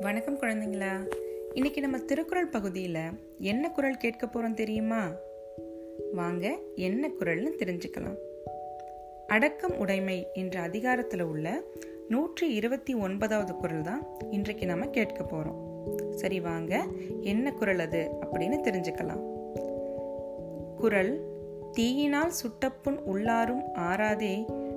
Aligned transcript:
வணக்கம் 0.00 0.38
குழந்தைங்களா. 0.38 1.10
இன்னைக்கு 1.54 1.80
நம்ம 1.80 1.98
திருக்குறள் 1.98 2.46
பகுதியில் 2.46 2.98
என்ன 3.38 3.70
குறள் 3.70 3.96
கேட்க 3.96 4.26
போகிறோம் 4.26 4.54
தெரியுமா? 4.54 5.10
வாங்க 6.12 6.58
என்ன 6.74 7.08
குறள்னு 7.08 7.50
தெரிஞ்சுக்கலாம். 7.58 8.16
அடக்கம் 9.26 9.76
உடைமை 9.76 10.26
என்ற 10.32 10.60
அதிகாரத்தில் 10.60 11.20
உள்ள 11.20 11.62
நூற்றி 12.08 12.54
இருபத்தி 12.54 12.94
ஒன்பதாவது 12.94 13.54
குரல் 13.54 13.82
தான் 13.82 14.06
இன்றைக்கு 14.30 14.66
நம்ம 14.66 14.86
கேட்க 14.86 15.22
போகிறோம் 15.22 15.88
சரி 16.10 16.40
வாங்க 16.40 16.86
என்ன 17.20 17.52
குறள் 17.52 17.78
அது 17.78 18.08
அப்படின்னு 18.20 18.58
தெரிஞ்சுக்கலாம். 18.68 19.22
குறள் 20.76 21.20
தீயினால் 21.72 22.32
சுட்டப்புண் 22.42 22.98
உள்ளாரும் 23.12 23.62
ஆறாதே 23.74 24.34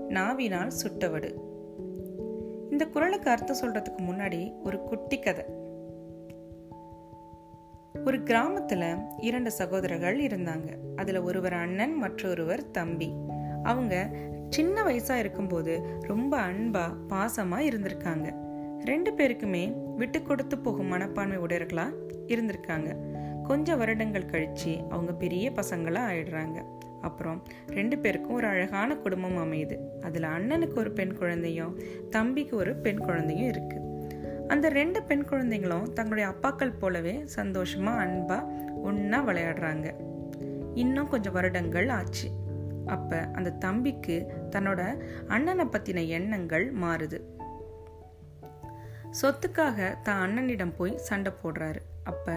நாவினால் 0.09 0.71
சுட்டவடு. 0.83 1.33
இந்த 2.73 2.85
குரலுக்கு 2.85 3.29
அர்த்தம் 3.29 3.55
சொல்றதுக்கு 3.61 4.01
முன்னாடி 4.01 4.61
ஒரு 4.63 4.79
குட்டி 4.79 5.19
கதை. 5.19 5.45
ஒரு 8.05 8.17
கிராமத்துல 8.17 8.97
இரண்டு 9.17 9.51
சகோதரர்கள் 9.51 10.21
இருந்தாங்க. 10.21 10.73
அதுல 10.95 11.21
ஒருவர் 11.21 11.53
அண்ணன் 11.53 11.93
மற்றொருவர் 11.93 12.71
தம்பி. 12.71 13.13
அவங்க 13.63 14.09
சின்ன 14.49 14.83
வயசா 14.83 15.15
இருக்கும்போது 15.15 15.81
ரொம்ப 15.99 16.39
அன்பா 16.39 16.83
பாசமா 17.09 17.59
இருந்திருக்காங்க. 17.59 18.33
ரெண்டு 18.79 19.11
பேருக்குமே 19.11 19.95
விட்டு 19.95 20.21
கொடுத்து 20.21 20.57
போகும் 20.57 20.87
மனப்பான்மை 20.87 21.37
உடையர்களா 21.37 21.93
இருந்திருக்காங்க. 22.27 22.95
கொஞ்ச 23.43 23.75
வருடங்கள் 23.75 24.25
கழிச்சு 24.25 24.87
அவங்க 24.89 25.13
பெரிய 25.13 25.51
பசங்களா 25.51 26.01
ஆயிடுறாங்க. 26.11 26.65
அப்புறம் 27.03 27.43
ரெண்டு 27.67 27.97
பேருக்கும் 27.97 28.35
ஒரு 28.35 28.47
அழகான 28.47 28.95
குடும்பம் 28.95 29.37
அமையுது. 29.37 29.77
அதில் 30.01 30.23
அண்ணனுக்கு 30.23 30.75
ஒரு 30.75 30.91
பெண் 30.91 31.13
குழந்தையும் 31.13 31.79
தம்பிக்கு 32.09 32.55
ஒரு 32.57 32.75
பெண் 32.75 32.97
குழந்தையும் 32.97 33.47
இருக்கு. 33.47 33.81
அந்த 34.47 34.69
ரெண்டு 34.69 35.03
பெண் 35.03 35.25
குழந்தைங்களும் 35.29 35.93
தங்களுடைய 35.93 36.29
அப்பாக்கள் 36.29 36.79
போலவே 36.79 37.25
சந்தோஷமா 37.35 37.93
அன்பா 38.03 38.39
ஒன்னா 38.85 39.19
விளையாடுறாங்க. 39.23 39.93
இன்னும் 40.73 41.09
கொஞ்சம் 41.09 41.33
வருடங்கள் 41.33 41.89
ஆச்சு. 41.89 42.29
அப்ப 42.85 43.27
அந்த 43.33 43.51
தம்பிக்கு 43.51 44.25
தன்னோட 44.49 44.81
அண்ணனை 45.27 45.65
பத்தின 45.65 46.07
எண்ணங்கள் 46.07 46.73
மாறுது. 46.73 47.19
சொத்துக்காக 49.21 50.01
தான் 50.01 50.21
அண்ணனிடம் 50.21 50.75
போய் 50.77 50.97
சண்டை 50.97 51.31
போடுறாரு. 51.43 51.81
அப்போ 52.03 52.35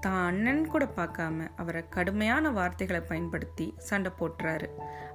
தான் 0.00 0.20
அண்ணன் 0.26 0.64
கூட 0.68 0.84
பார்க்காம 0.98 1.46
அவரை 1.56 1.82
கடுமையான 1.88 2.50
வார்த்தைகளை 2.50 3.00
பயன்படுத்தி 3.00 3.74
சண்டை 3.76 4.10
போட்டுறாரு. 4.18 4.68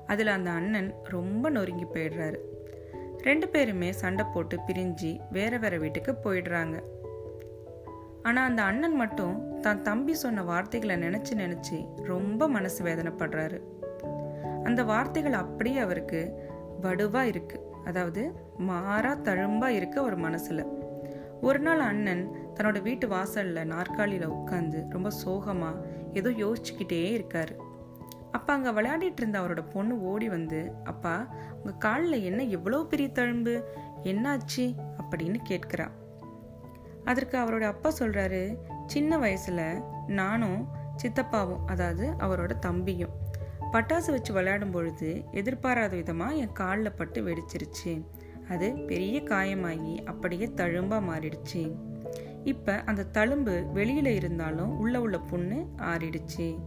அதில் 0.07 0.27
அந்த 0.27 0.49
அண்ணன் 0.51 0.89
ரொம்ப 1.07 1.49
நொறுங்கி 1.49 1.87
போயிடுறாரு. 1.95 2.39
ரெண்டு 3.27 3.47
பேருமே 3.47 3.89
சண்டை 3.89 4.25
போட்டு 4.33 4.59
பிரிஞ்சு 4.67 5.11
வேற 5.31 5.57
வேற 5.57 5.77
வீட்டுக்கு 5.77 6.13
போயிடுறாங்க. 6.23 6.77
ஆனால் 8.23 8.47
அந்த 8.49 8.61
அண்ணன் 8.63 8.95
மட்டும் 8.95 9.35
தான் 9.61 9.81
தம்பி 9.81 10.13
சொன்ன 10.13 10.43
வார்த்தைகளை 10.43 10.95
நினச்சி 10.95 11.33
நினச்சி 11.35 11.77
ரொம்ப 12.03 12.47
மனசு 12.47 12.79
வேதனைப்படுறாரு. 12.85 13.59
அந்த 14.63 14.83
வார்த்தைகள் 14.83 15.41
அப்படியே 15.43 15.79
அவருக்கு 15.79 16.21
வடுவாக 16.81 17.31
இருக்குது 17.33 17.67
அதாவது 17.85 18.23
மாறா 18.57 19.11
தழும்பாக 19.27 19.77
இருக்குது 19.79 20.03
அவர் 20.03 20.15
மனசில். 20.15 20.63
ஒரு 21.41 21.59
நாள் 21.59 21.79
அண்ணன் 21.79 22.31
தன்னோட 22.55 22.81
வீட்டு 22.81 23.07
வாசல்ல 23.07 23.65
நாற்காலியில 23.65 24.33
உட்காந்து 24.33 24.83
ரொம்ப 24.89 25.09
சோகமா 25.25 25.81
ஏதோ 26.13 26.29
யோசிச்சுக்கிட்டே 26.29 27.21
இருக்காரு. 27.21 27.55
அப்பா 28.31 28.53
அங்க 28.53 28.71
விளையாடிட்டு 28.71 29.17
இருந்த 29.17 29.39
அவரோட 29.39 29.69
பொண்ணு 29.73 30.01
ஓடி 30.01 30.29
வந்து 30.29 30.71
அப்பா 30.83 31.27
உங்க 31.57 31.71
காலில் 31.71 32.23
என்ன 32.23 32.43
எவ்வளோ 32.43 32.83
பெரிய 32.83 33.09
தழும்பு? 33.13 33.63
என்னாச்சு? 34.03 34.75
அப்படின்னு 35.11 35.35
கேட்கிறா. 35.49 35.87
அதற்கு 37.05 37.37
அவரோட 37.37 37.61
அப்பா 37.61 37.91
சொல்றாரு 37.99 38.57
சின்ன 38.85 39.17
வயசுல 39.17 39.83
நானும் 40.07 40.67
சித்தப்பாவும் 41.03 41.65
அதாவது 41.65 42.13
அவரோட 42.19 42.59
தம்பியும் 42.59 43.11
பட்டாசு 43.71 44.11
வச்சு 44.11 44.33
விளையாடும் 44.33 44.71
பொழுது 44.71 45.23
எதிர்பாராத 45.31 45.97
விதமா 45.97 46.35
என் 46.35 46.51
காலில் 46.51 46.91
பட்டு 46.91 47.21
வெடிச்சிருச்சு. 47.21 48.05
அது 48.49 48.73
பெரிய 48.73 49.21
காயமாகி 49.21 50.03
அப்படியே 50.03 50.45
தழும்பாக 50.45 51.01
மாறிடுச்சு. 51.01 51.75
இப்ப 52.43 52.75
அந்த 52.75 53.05
தழும்பு 53.13 53.65
வெளியில 53.75 54.05
இருந்தாலும் 54.05 54.77
உள்ள 54.77 55.01
உள்ள 55.01 55.19
புண்ணு 55.31 55.65
ஆறிடுச்சு. 55.77 56.57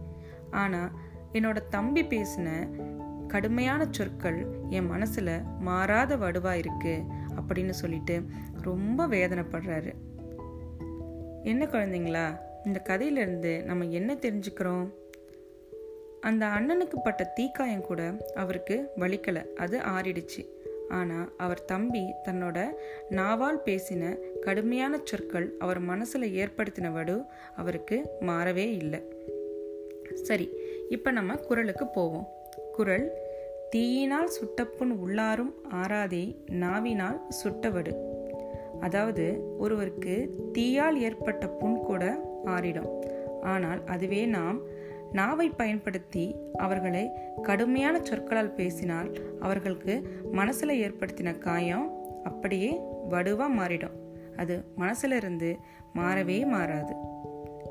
ஆனா 0.51 0.99
என்னோட 1.33 1.57
தம்பி 1.69 2.03
பேசின 2.03 2.69
கடுமையான 3.27 3.87
சொற்கள் 3.91 4.47
என் 4.69 4.91
மனசுல 4.91 5.43
மாறாத 5.59 6.17
வடுவா 6.17 6.53
இருக்கு 6.53 7.03
அப்படின்னு 7.35 7.69
சொல்லிட்டு 7.69 8.25
ரொம்ப 8.61 9.07
வேதனைப்படுறாரு. 9.07 9.93
என்ன 11.43 11.65
குழந்தைங்களா? 11.65 12.37
இந்த 12.65 12.79
கதையிலிருந்து 12.79 13.63
நம்ம 13.63 13.85
என்ன 13.85 14.13
தெரிஞ்சுக்கிறோம்? 14.13 14.89
அந்த 16.21 16.45
அண்ணனுக்கு 16.45 16.95
பட்ட 17.03 17.33
தீக்காயம் 17.39 17.81
கூட 17.81 18.25
அவருக்கு 18.35 18.87
வலிக்கலை. 18.97 19.53
அது 19.53 19.79
ஆறிடுச்சு. 19.79 20.54
ஆனா 20.89 21.31
அவர் 21.37 21.65
தம்பி 21.65 22.13
தன்னோட 22.23 22.67
நாவால் 23.09 23.61
பேசின 23.65 24.19
கடுமையான 24.39 24.99
சொற்கள் 25.03 25.55
அவர் 25.59 25.81
மனசுல 25.81 26.19
ஏற்படுத்தின 26.19 26.91
வடு 26.91 27.21
அவருக்கு 27.55 28.09
மாறவே 28.19 28.67
இல்லை. 28.77 29.01
சரி 30.13 30.49
இப்ப 30.89 31.11
நம்ம 31.11 31.35
குரலுக்கு 31.35 31.87
போவோம். 31.87 32.27
குரல் 32.71 33.11
தீயினால் 33.69 34.29
சுட்டப்புண் 34.29 34.95
உள்ளாரும் 35.05 35.53
ஆறாதே 35.73 36.35
நாவினால் 36.51 37.21
சுட்டவடு. 37.43 37.93
அதாவது 38.79 39.55
ஒருவருக்கு 39.57 40.35
தீயால் 40.53 41.01
ஏற்பட்ட 41.01 41.47
புண் 41.47 41.79
கூட 41.79 42.19
ஆறிடும். 42.45 43.03
ஆனால் 43.41 43.85
அதுவே 43.85 44.25
நாம் 44.25 44.61
நாவை 45.15 45.49
பயன்படுத்தி 45.49 46.35
அவர்களை 46.53 47.09
கடுமையான 47.41 48.03
சொற்களால் 48.03 48.53
பேசினால் 48.53 49.15
அவர்களுக்கு 49.39 50.09
மனசில் 50.31 50.69
ஏற்படுத்தின 50.69 51.37
காயம் 51.37 51.91
அப்படியே 52.23 52.79
வடுவாக 53.09 53.47
மாறிடும். 53.57 53.95
அது 54.37 54.65
மனசுல 54.77 55.15
இருந்து 55.15 55.57
மாறவே 55.95 56.47
மாறாது. 56.47 56.95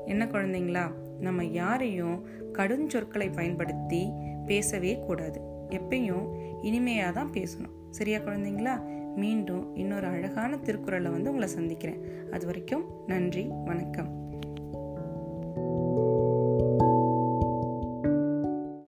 என்ன 0.05 0.25
குழந்தைங்களா? 0.25 0.91
நம்ம 1.19 1.45
யாரையும் 1.45 2.25
கடுஞ்சொற்களை 2.53 3.33
பயன்படுத்தி 3.35 4.11
பேசவே 4.45 4.99
கூடாது. 4.99 5.41
எப்பயும் 5.69 6.27
இனிமையாக 6.61 7.11
தான் 7.11 7.31
பேசணும். 7.31 7.75
சரியா 7.89 8.19
குழந்தைங்களா? 8.19 8.81
மீண்டும் 9.15 9.75
இன்னொரு 9.75 10.07
அழகான 10.07 10.57
திருக்குறளை 10.57 11.11
வந்து 11.11 11.29
உங்களை 11.29 11.53
சந்திக்கிறேன். 11.53 12.31
அது 12.31 12.45
வரைக்கும் 12.45 12.85
நன்றி 13.07 13.47
வணக்கம். 13.65 14.24